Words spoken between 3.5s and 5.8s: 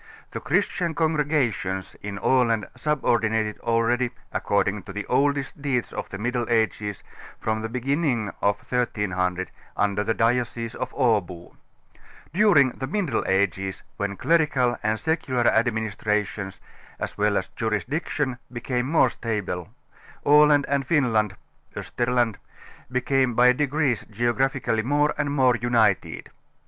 already, according to the oldest